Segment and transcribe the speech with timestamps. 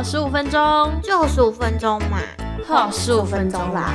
[0.00, 2.22] 好十五分钟，就十五分钟嘛，
[2.64, 3.92] 好十五分钟啦。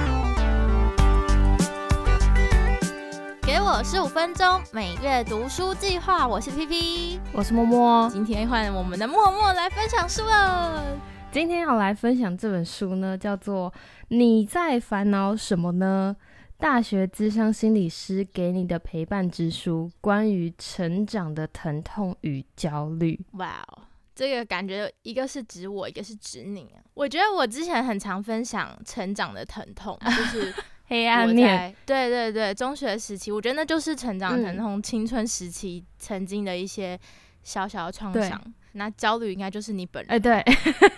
[3.41, 6.27] 给我十五分钟，每月读书计划。
[6.27, 8.07] 我是 P P，我是默默。
[8.11, 10.83] 今天换我们的默默来分享书了。
[11.31, 13.71] 今天要来分享这本书呢，叫做
[14.09, 16.15] 《你在烦恼什么呢？
[16.59, 23.19] 大学智商心理师给你的陪伴之书：关于成长的疼痛与焦虑》。
[23.39, 23.74] 哇哦，
[24.15, 26.67] 这个感觉一个是指我，一个是指你。
[26.93, 30.53] 我觉得我之前很常分享成长的疼痛，就是
[30.87, 31.75] 黑暗面。
[31.85, 36.97] 对对对，中学时期，我觉得那就是成长疼痛，青春时期曾经的一些
[37.43, 38.41] 小小的创伤。
[38.77, 40.43] 那焦虑应该就是你本人，哎，对，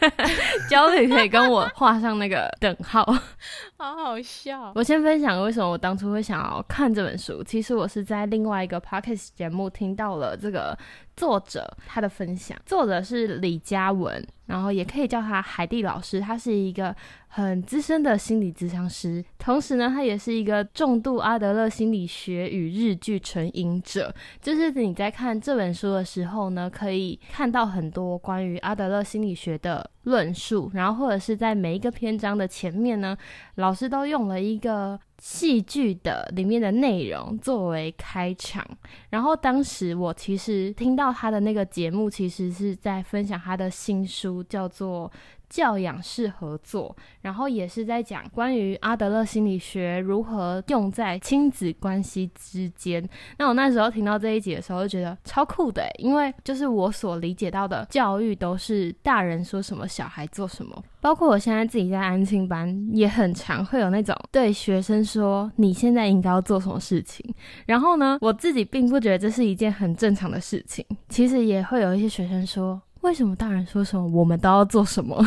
[0.68, 3.04] 焦虑可以跟我画上那个等号，
[3.78, 4.72] 好好笑。
[4.74, 7.44] 我先分享为什么我当初会想要看这本书。
[7.44, 10.76] 其实我是在另外一个 podcast 节目听到了这个
[11.18, 14.26] 作者他的分享，作者是李佳文。
[14.46, 16.96] 然后也可以叫他海蒂老师，他是一个
[17.28, 24.16] 很资深的心理咨商师，同时呢，他也是一个重度阿德勒心理学与日剧成瘾者。
[24.42, 33.16] 就是你在看这本书的时候呢，可以看到很多关于阿德勒心理学的论述，然后或者是在每一个篇章的前面呢，
[33.56, 35.00] 老师都用了一个。
[35.20, 38.64] 戏剧的里面的内容作为开场，
[39.10, 45.12] 然后当时我其实听到他的那个节目，其实是在分享他的新书，叫做。
[45.50, 53.08] 教养式合作，然后也是在讲关于阿德勒心理学如何用在亲子关系之间。
[53.38, 60.84] 那我那时候听到这一集的时候，就觉得超酷的，因为就是我所理解到的教育都是大人说什么，小孩做什么。
[61.00, 67.26] 包括我现在自己在安庆班，也很常会有那种对学生说你现在应该要做什么事情。
[67.66, 70.86] 然后呢，我自己并不觉得这是一件很正常的事情。
[71.08, 72.82] 其实也会有一些学生说。
[73.02, 75.24] 为什么大人说什么，我们都要做什么？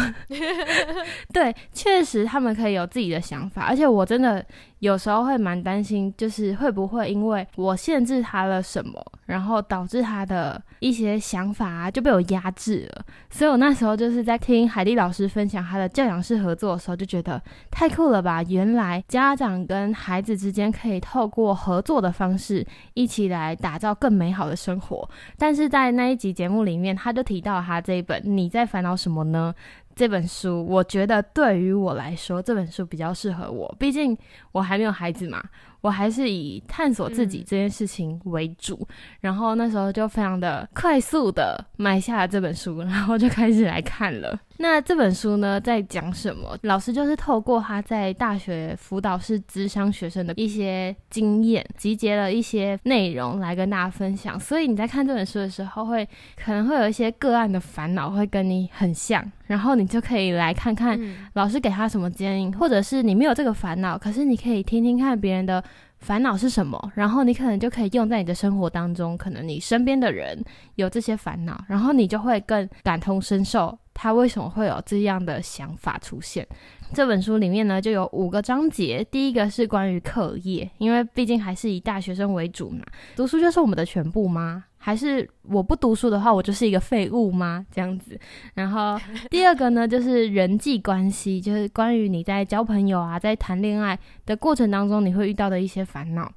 [1.33, 4.45] 对，确实他们可以有自己的想法，而且我真的。
[4.81, 13.05] 有时候会蛮担心，就是会不会因为我限制他了什么，然后导致他的一些想法啊就被我压制了。
[13.29, 17.39] 所以我那时候就是在听海蒂老师分享他的教养式合作的时候，就觉得
[17.71, 18.43] 太酷了吧！
[18.45, 25.07] 原来家长跟孩子之间可以透过合作的方式，一起来打造更美好的生活。
[25.37, 29.55] 但是在那一集节目里面，他就提到他这一本《你在烦恼什么呢》。
[29.97, 33.75] 这本书，我觉得对于我来说，这本书比较适合我。
[33.79, 34.17] 毕竟
[34.53, 35.43] 我还没有孩子嘛，
[35.81, 38.87] 我还是以探索自己这件事情为主。
[39.21, 44.39] 然后那时候就非常的快速的买下了这本书，然后就开始来看了。
[44.63, 46.55] 那这本书呢，在讲什么？
[46.65, 54.39] 老师就是透过他在大学辅导室咨商学生的一些经验，集结了一些内容来跟大家分享。
[54.39, 61.01] 所以你在看这本书的时候，会可能会有一些个案的烦恼会跟你很像，然后你就可以来看看
[61.33, 65.65] 老师给他什么建议，或者是你没有这个烦恼，可是你可以听听看别人的
[66.01, 69.17] 烦恼是什么，然后你可能就可以用在你的生活当中。
[69.17, 70.43] 可能你身边的人
[70.77, 73.79] 有这些烦恼，然后你就会更感同身受。
[73.93, 76.47] 他为什么会有这样的想法出现？
[76.95, 79.07] 这本书里面呢，就有五个章节。
[79.11, 82.83] 第一个是关于课业，因为毕竟还是以大学生为主嘛，
[83.15, 84.65] 读书就是我们的全部吗？
[84.83, 87.65] 还是我不读书的话，我就是一个废物吗？
[87.71, 88.19] 这样子。
[88.55, 88.99] 然后
[89.31, 96.33] 第二个呢，就是人际关系，就是关于你在交朋友啊，在谈恋爱的过程当中，你会遇到的一些烦恼。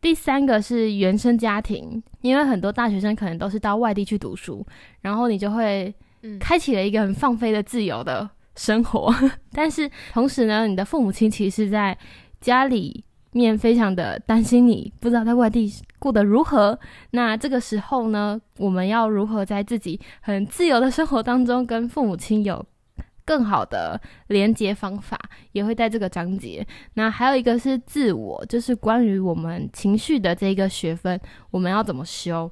[0.00, 4.66] 第三个是原生家庭，因为很多大学生可能都是到外地去读书，
[5.00, 5.94] 然后你就会。
[6.40, 9.14] 开启了一个很放飞的自由的生活，
[9.52, 11.96] 但是同时呢，你的父母亲其实在
[12.40, 16.78] 家里面非常的担心你，不知道在外地过得如何。
[17.10, 22.64] 那这个时候呢，我们要如何在自己很自由的生活当中跟父母亲有
[23.24, 25.18] 更好的连接方法，
[25.52, 26.66] 也会在这个章节。
[26.94, 31.20] 那还有一个是自我，就是关于我们情绪的这一个学分，
[31.50, 32.50] 我们要怎么修？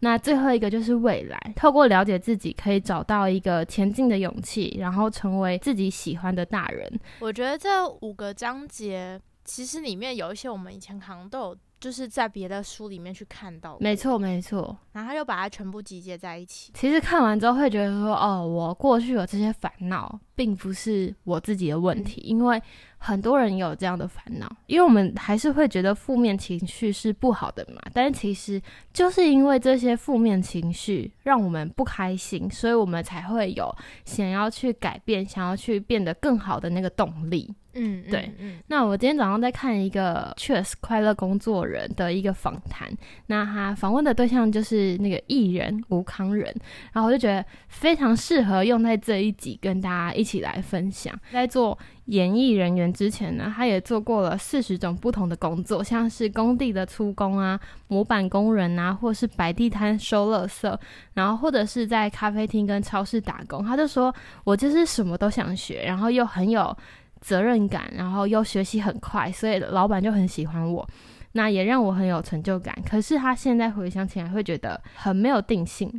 [0.00, 7.00] 那最后一个就是未来，透过了解自己，可以找到一个前进的勇气，然后成为自己喜欢的大人。
[7.20, 13.76] 我觉得这五个章节其实里面有一些我们以前可能都有，就是在别的书里面去看到。
[13.80, 14.76] 没错，没错。
[14.92, 16.72] 然后他就把它全部集结在一起。
[16.74, 22.60] 其实看完之后会觉得说，哦，我过去有这些烦恼，并不是我自己的问题，因为
[22.98, 27.80] 很多人有这样的烦恼，因为我们还是会觉得负面情绪是不好的嘛。
[27.92, 28.60] 但是其实
[28.92, 33.72] 就是因为这些负面情绪让我们不开心，所以我们才会有
[34.04, 37.54] 想要去改变、想要去变得更好的那个动力。
[37.78, 38.32] 嗯，对。
[38.68, 42.90] 那我今天早上在看一个 Cheers 快乐工作人的一个访谈，
[43.26, 46.46] 那他访问的对象就是那个艺人吴康仁，
[46.94, 51.14] 然后我就觉得非常适合用在这一集跟大家一起来分享。
[51.30, 60.78] 在做演艺人员之前呢，他也做过了四十种不同的工作，像是工地的粗工啊、模板工人啊，或是摆地摊收垃圾，
[61.14, 63.64] 然后或者是在咖啡厅跟超市打工。
[63.64, 64.14] 他就说
[64.44, 66.76] 我就是什么都想学，然后又很有。
[67.18, 70.86] 责任感，然后又学习很快，所以老板就很喜欢我，
[71.32, 72.76] 那也让我很有成就感。
[72.88, 75.90] 可是他现在回想起来，会觉得很没有定性。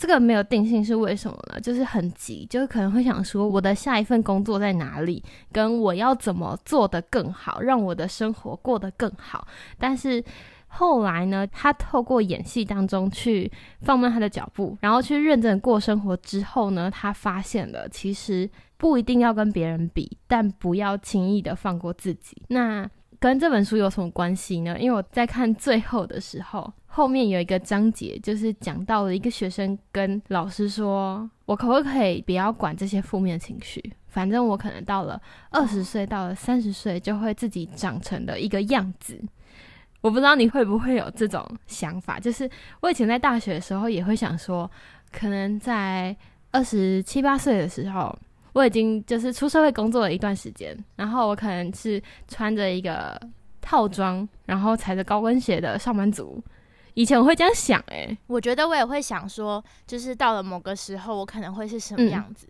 [0.00, 1.60] 这个没有定性是为什么呢？
[1.60, 9.46] 就是很急，就是可能会想说，我的下一份工作在哪里，跟我要怎么做得更好，让我的生活过得更好。
[9.78, 10.24] 但是
[10.68, 13.52] 后来呢，他透过演戏当中去
[13.82, 18.48] 放慢他的脚步，然后去认真过生活之后呢，他发现了其实。
[18.80, 22.40] 不一定要跟别人比，但不要轻易的放过自己。
[22.48, 22.88] 那
[23.18, 24.74] 跟这本书有什么关系呢？
[24.80, 33.80] 因为我在看最后的时候，后面有一个章节，就是讲到了一个学生跟老师说：“我可不可以不要管这些负面情绪？
[34.08, 35.20] 反正我可能到了
[35.50, 39.18] 二十岁，到了三十岁，就会自己长成的一个样子。”
[40.02, 42.18] 我不知道你会不会有这种想法？
[42.18, 42.50] 就是
[42.80, 44.68] 我以前在大学的时候，也会想说，
[45.12, 46.14] 可能在
[46.50, 48.18] 二十七八岁的时候。
[48.52, 53.16] 我已经就是出社会工作了一段时间，然后我可能是穿着一个
[53.60, 56.42] 套装，然后踩着高跟鞋的上班族。
[56.94, 62.48] 以前我会这样想，诶，我觉得我也会想说，就是到了某个时候，我可能会是什么样子。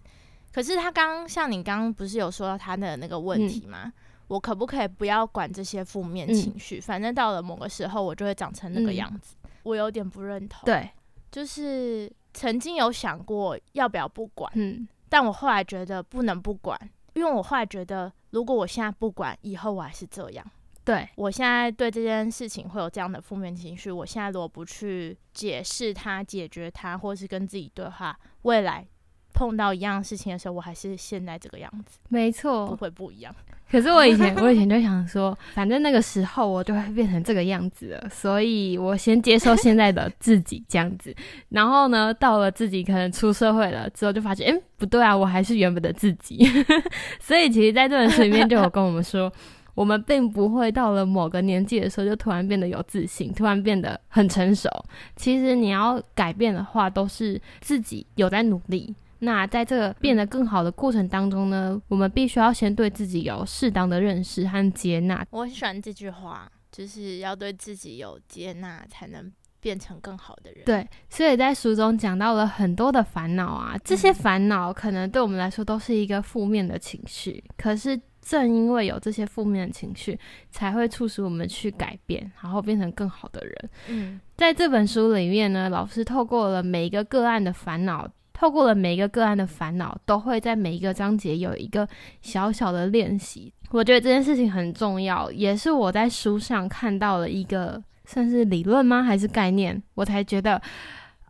[0.52, 3.92] 可是他刚像你刚刚不是有说到他的那个问题吗？
[4.28, 6.80] 我可不可以不要管这些负面情绪？
[6.80, 9.36] 反正到了某个时候，我就会长成那个样子。
[9.64, 10.60] 我有点不认同。
[10.64, 10.88] 对，
[11.30, 14.50] 就是曾经有想过要不要不管。
[14.54, 14.86] 嗯。
[15.08, 16.78] 但我后来觉得不能不管，
[17.14, 20.46] 因为我后来觉得，如果我现在不管，以后我还是这样。
[20.84, 28.86] 对我现在对这件事情会有这样的负面情绪，我现在如果不去解释它、解决它，或是跟自己对话，未来
[29.32, 31.98] 碰到一样事情的时候，我还是现在这个样子。
[32.08, 33.34] 没错，不会不一样。
[33.70, 41.14] 可是我以前，我以前就想说，反正那个时候我就会变成这个样子了，所以我先接受现在的自己这样子。
[41.50, 46.44] 然后呢，到了自己可能出社会了之后，就发现，哎，不对啊，我还是原本的自己。
[47.20, 49.32] 所以其实，在这本书里面就有跟我们说，
[49.74, 54.68] 我们并不会到了某个年纪的时候，就突然变得有自信，突然变得很成熟。
[55.16, 58.94] 其实你要改变的话，都是自己有在努力。
[59.22, 65.26] 那在这个变得更好的过程当中呢，我们必须要先对自己有适当的认识和接纳。
[65.30, 69.30] 我很喜欢这句话，就是要对自己有接纳，才能
[69.60, 70.64] 变成更好的人。
[70.64, 78.00] 对，所以在书中讲到了很多的烦恼啊，这些烦恼可能对我们来说都是一个负面的情绪，可是
[78.30, 80.16] 正因为有这些负面的情绪，
[80.52, 83.70] 才会促使我们去改变，然后变成更好的人。
[83.88, 88.08] 嗯，在这本书里面呢，老师透过了每一个个案的烦恼。
[88.32, 91.86] 透过了每一个个案的烦恼，都会在每一个章节有一个
[92.22, 93.52] 小小的练习。
[93.70, 99.02] 我觉得这件事情很重要，也是我在书上看到了一个算是理论吗？
[99.02, 99.82] 还是概念？
[99.94, 100.58] 我才觉得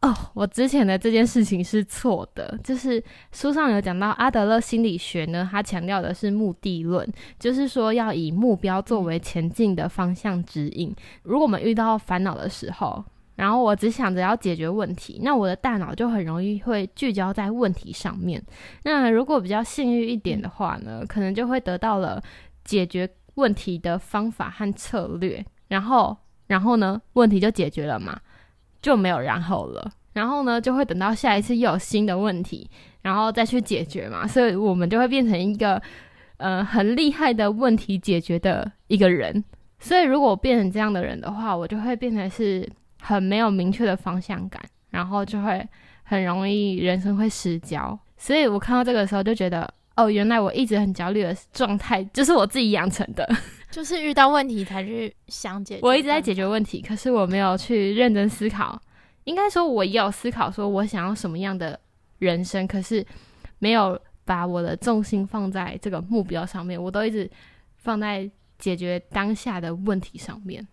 [0.03, 2.59] 哦，我之前的这件事情是错的。
[2.65, 3.03] 就是
[3.33, 7.07] 书上有讲到阿德勒心理学呢，他强调的是目的论，
[7.39, 10.95] 就是说要以目标作为前进的方向指引。
[11.23, 13.05] 如果我们遇到烦恼的时候，
[13.37, 18.43] 然后我只想着要解决问题，那我的大脑就很容易会聚焦在问题上面。
[18.85, 22.23] 那如果比较幸运一点的话呢，可能就会得到了
[22.65, 25.45] 解决问题的方法和策略。
[25.69, 26.17] 然后，
[26.47, 28.19] 然后呢，问题就解决了嘛，
[28.81, 29.91] 就没有然后了。
[30.13, 32.69] 然后呢，就会等到下一次又有新的问题，
[33.03, 34.27] 然后再去解决嘛。
[34.27, 35.81] 所以我们就会变成一个
[36.37, 39.45] 呃很厉害的问题解决的一个人。
[39.79, 42.69] 所以如果变成这样的人的话，我就会变成是。
[43.03, 45.67] 很没有明确的方向感，然后就会
[46.03, 47.99] 很容易人生会失焦。
[48.19, 53.27] 所以我看到这个时候就觉得，哦，原来我一直很焦虑的状态就是我自己养成的，
[53.71, 55.81] 就是遇到问题才去想解决。
[55.83, 58.81] 我一直在解决问题，可是我没有去认真思考。
[59.25, 61.79] 应该说，我也有思考，说我想要什么样的
[62.19, 63.07] 人生，可是
[63.59, 66.83] 没有把我的重心放在这个目标上面。
[66.83, 67.31] 我都一直
[67.77, 70.67] 放在解决当下的问题上面。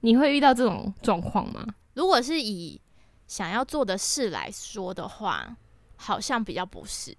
[0.00, 1.64] 你会遇到这种状况吗？
[1.94, 2.80] 如果是以
[3.26, 5.56] 想要做的事来说的话，
[5.96, 7.16] 好像比较不是。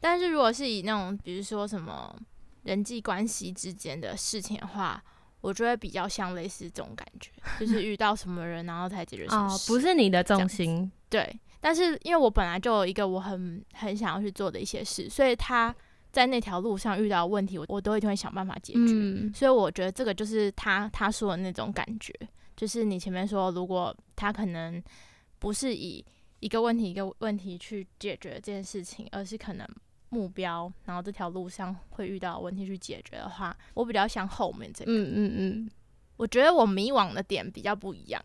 [0.00, 2.14] 但是如果是以那种，比如说什么
[2.64, 5.02] 人际关系之间的事情的话，
[5.40, 7.30] 我就会比较像类似这种感觉，
[7.60, 9.72] 就是遇到什么人，然后才解决什么事。
[9.72, 11.40] 不是你的重心，对。
[11.60, 15.74] 但是因为我本来就有一个我很很想要去做的一些事，所以他
[16.12, 19.32] 在那条路上遇到问题，我我都一定会想办法解决。
[19.34, 22.12] 所以我觉得这个就是他他说的那种感觉，
[22.54, 24.82] 就是你前面说，如果他可能
[25.38, 26.04] 不是以
[26.40, 29.66] 一个问题一个问题去解决这件事情，而是可能
[30.14, 34.92] 目标，然后这条路上会遇到问题去解决的话，我比较像后面这个。
[34.92, 35.70] 嗯嗯嗯，
[36.16, 38.22] 我觉得我迷惘的点比较不一样。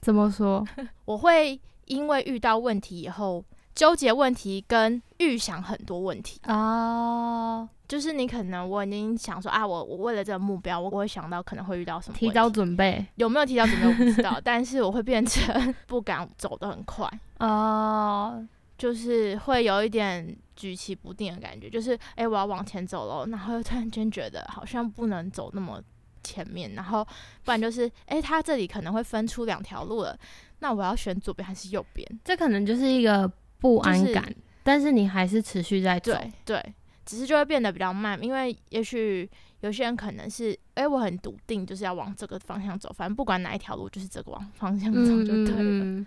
[0.00, 0.66] 怎么说？
[1.06, 1.58] 我会。
[1.86, 17.06] 因为遇到问题以后，纠结问题跟预想很多问题哦，就是你可能我已经想说啊，我我为了这个目标，我我会想到可能会遇到什么，提早准备有没有提早准备我不知道， 但是我会变成不敢走得很快
[17.40, 18.42] 哦，
[18.82, 25.80] 就是会有一点举棋不定的感觉，就是哎我要往前走了，然后又突然间觉得好像不能走那么
[26.24, 27.06] 前面，然后
[27.44, 30.18] 不然就是哎他这里可能会分出两条路了。
[30.58, 32.04] 那我要选左边还是右边？
[32.24, 34.34] 这可能就是一个不安感，
[34.64, 36.12] 但是你还是持续在走。
[36.14, 36.74] 对对，
[37.06, 46.04] 只是就会变得比较慢，因为也许有些人可能是，哎，我很笃定就是要往这个方向走，反正不管哪一条路，就是这个往方向走就对了。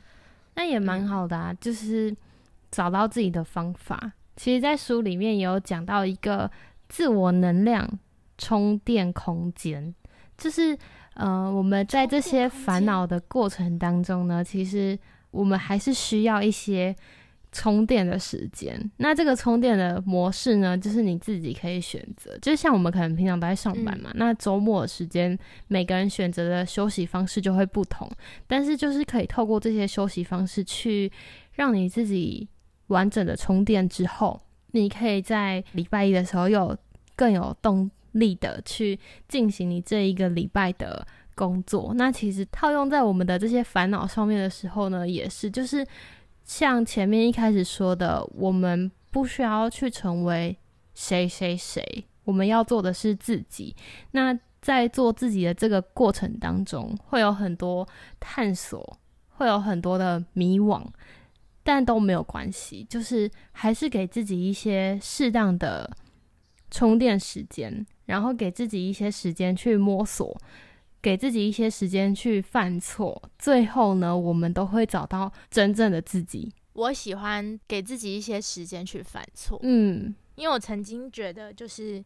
[0.56, 2.14] 那也蛮好的啊，就是
[2.76, 4.14] 找到自己的方法。
[4.36, 6.52] 其实，在书里面也有讲到一个
[6.90, 7.88] 自我能量
[8.38, 9.94] 充电空间，
[10.38, 10.78] 就是。
[11.18, 15.00] 呃，我们在这些烦恼的过程当中呢，其实
[15.32, 16.94] 我们还是需要一些
[17.54, 18.92] 充电的时间。
[18.98, 22.38] 那这个充电的模式呢，就是你自己可以选择。
[22.42, 25.40] 就像我们可能平常都在上班嘛，那周末的时间，
[25.70, 28.12] 每个人选择的休息方式就会不同。
[28.46, 31.10] 但是就是可以透过这些休息方式，去
[31.54, 32.46] 让你自己
[32.88, 36.78] 完整的充电之后，你可以在礼拜一的时候有
[37.16, 37.90] 更有动。
[38.16, 45.86] 力的去进行你这一个礼拜的工作，那其实套用在我们的这些烦恼上面的时候呢，也是就是
[46.46, 50.58] 像前面一开始说的，我们不需要去成为
[50.94, 51.84] 谁谁谁，
[52.24, 53.76] 我们要做的是自己。
[54.12, 57.86] 那在做自己的这个过程当中，会有很多
[58.18, 58.98] 探索，
[59.32, 60.82] 会有很多的迷惘，
[61.66, 65.90] 但都没有关系，就是还是给自己一些适当的
[66.72, 67.86] 充电时间。
[68.06, 70.40] 然后给自己一些时间去摸索，
[71.02, 76.54] 给自己一些时间去犯错，最后呢，我们都会找到真正的自己。
[76.74, 82.06] 我喜欢给自己一些时间去犯错，嗯，因为我曾经觉得就是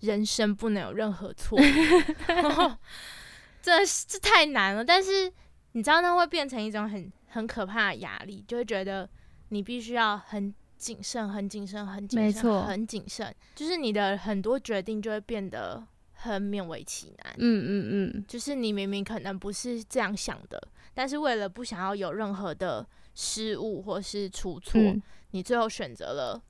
[0.00, 1.58] 人生不能有任何错
[3.62, 3.72] 这
[4.06, 4.84] 这太难了。
[4.84, 5.32] 但是
[5.72, 9.08] 你知道，它会变成一种很很可怕的压力，就会觉得
[9.50, 10.54] 你必须要很。
[10.76, 17.34] 谨慎，很谨慎，很谨慎，很谨慎，就是你的很多决定就会变得很勉为其难。
[17.38, 17.88] 嗯嗯
[18.18, 20.60] 嗯，就是你明明可能不是这样想的，
[20.92, 24.78] 但是为了不想要有任何的失误或是出错，
[25.30, 26.42] 你最后选择了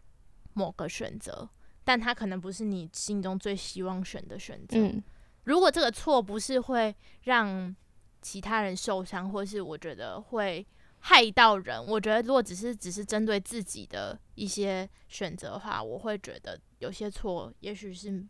[0.55, 1.49] 某个选择，
[1.85, 4.79] 但它可能不是你心中最希望选的选择。
[4.79, 5.01] 嗯，
[5.45, 6.93] 如果这个错不是会
[7.25, 7.77] 让
[8.25, 10.67] 其他人受伤，或是我觉得会。
[11.07, 18.25] 害到人，我觉得如果只是只是针对自己的一些选择的话，我会觉得有些错也许是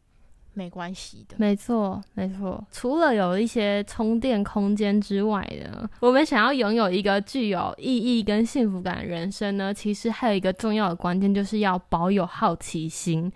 [0.54, 1.36] 没关系的。
[1.38, 2.66] 没错，没错。
[2.72, 13.32] 除了有一些充电空间之外呢，我们想要拥有一个具有意义跟幸福感的人生呢，其实还有一个重要的关键，就是要保有好奇心。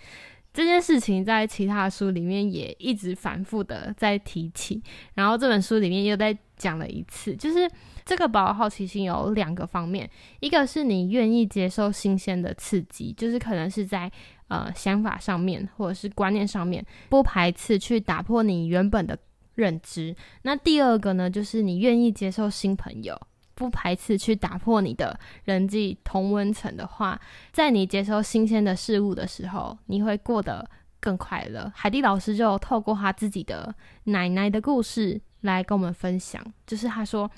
[0.58, 4.82] 这件事情在其他书里面也一直反复的在提起，
[5.14, 7.70] 然后这本书里面又在讲了一次，就是。
[8.04, 10.08] 这个保好奇心有两个方面，
[10.40, 14.10] 一个是你愿意接受新鲜的刺激，就是可能是在
[14.48, 19.18] 呃想法上面或者是观念上面不排斥去打破你原本的
[19.56, 20.16] 认知。
[20.40, 23.14] 那第二个呢，就是你愿意接受新朋友，
[23.58, 30.64] 不排斥去打破你的人际同温层的话，在你接收新鲜的事物的时候，你会过得
[31.00, 31.70] 更快乐。
[31.74, 33.74] 海蒂老师就透过他自己的
[34.04, 37.28] 奶奶的故事来跟我们分享，就是他说。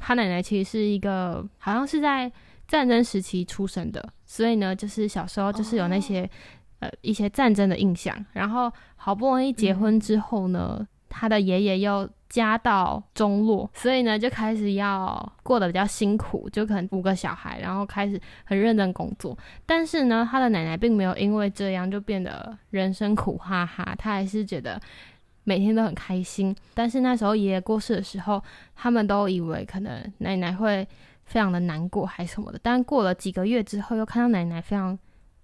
[0.00, 2.30] 他奶奶其实是一个，好像是在
[2.68, 6.30] 战争时期出生的，所以呢，就是小时候就是有那些
[6.78, 8.24] 呃一些战争的印象。
[8.32, 19.36] 然后好不容易结婚之后呢，他的爷爷又家道中落，所以呢就开始要过得比较辛苦，就可能五个小孩，然后开始很认真工作。
[19.66, 24.80] 但是呢，他的奶奶并没有因为这样就变得人生苦哈哈，他还是觉得。
[25.44, 28.44] 每天都很开心，但是那时候爷爷过世的时候，
[28.76, 30.86] 他们都以为可能奶奶会
[31.24, 32.60] 非常的难过还是什么的。
[32.62, 34.98] 但过了几个月之后，又看到奶奶非常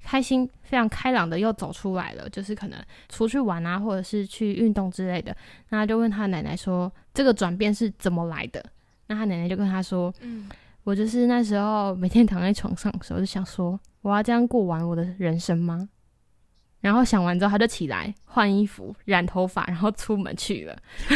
[0.04, 5.34] 开心、非常开朗的又走出来了，就是可能出去玩啊，或者是去运动之类的。
[5.70, 8.64] 那他就问他奶奶说：“这个转变是怎么来的？”
[9.08, 10.48] 那他奶奶就跟他说：“嗯，
[10.84, 15.88] 我就是那时候每天躺在床上的时候，就想说，我要这样过完我的人生吗？”
[16.84, 20.76] 然后想完之后，他就起来换衣服、染头发，然后出门去了。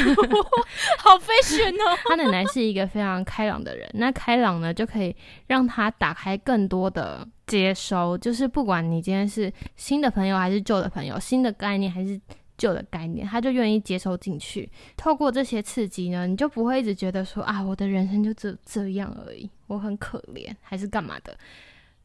[0.96, 1.94] 好 fashion 哦！
[2.08, 5.14] 他奶奶是一个非常开朗的人，那开朗呢，就可以
[5.46, 8.16] 让他打开更多的接收。
[8.16, 12.18] 就是不管你今天是新的朋友还是旧的朋友，新的概念还是
[12.56, 14.66] 旧的概念，他就愿意接收进去。
[14.96, 21.36] 透过这些刺激呢，你就不会一直觉得说啊，我的人生就这这样而已，我很可怜还是干嘛的。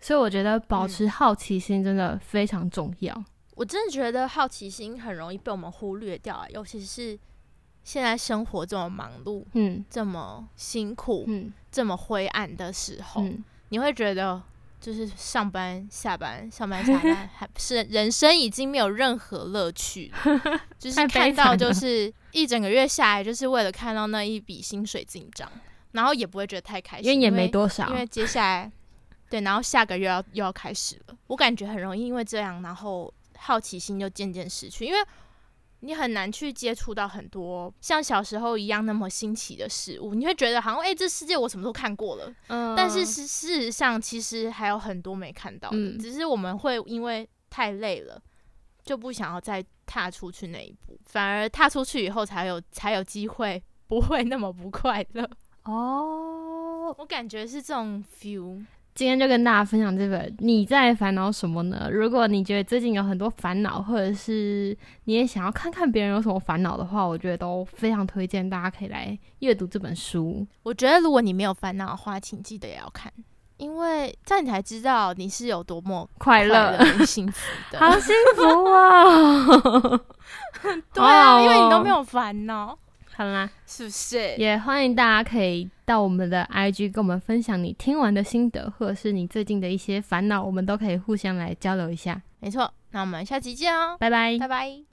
[0.02, 3.24] 所以我觉得保持好奇心真的非常重要。
[3.56, 7.18] 我真的觉得好奇心很容易被我们忽略掉啊，尤其是
[7.84, 13.24] 现在生活这么忙碌，嗯，这么辛苦，嗯，这么灰暗的时候，
[13.70, 14.42] 你会觉得
[14.80, 20.12] 就是上班下班上班下班， 还是人生已经没有任何乐趣，
[20.80, 25.52] 就是看到就是一整个月下来，就是为了看到那一笔薪水进账，
[25.92, 28.72] 然后也不会觉得太开心，因为也没多少，因为接下来
[29.30, 33.14] 对，然后下个月要又要开始了，我感觉很容易因为这样，然后。
[33.44, 35.00] 好奇心就渐渐失去，因为
[35.82, 40.14] 你很难去接触到很多像小时候一样那么新奇的事物。
[40.14, 48.22] 你会觉得好像哎，这世界我什么都看过了，嗯，但是事事实上其实还有很多没看到的，只是我们会因为太累了，
[48.84, 55.30] 就不想要再踏出去那一步，反而踏出去以后才有才有机会不会那么不快乐。
[55.64, 58.66] 哦，我感觉是这种 feel。
[58.96, 61.88] 今天就跟大家分享这本《你在烦恼什么呢》。
[61.90, 70.46] 如果你觉得最近有很多烦恼，或者是你也想要看看别人有什么烦恼的话，我觉得都非常推荐大家可以来阅读这本书。
[70.62, 73.12] 我觉得如果你没有烦恼的话，请记得也要看，
[73.58, 77.80] 因为这样你才知道你是有多么快乐、幸福的。
[77.80, 80.00] 好幸福 啊！
[80.94, 82.78] 对啊，因为你都没有烦恼。
[83.16, 84.36] 好啦，是不是？
[84.38, 92.22] 也欢迎大家可以到我们的 IG 跟我们分享你听完的心得，或者是你最近的一些烦恼，我们都可以互相来交流一下。
[92.40, 94.93] 没错，那我们下期见哦，拜拜，拜拜。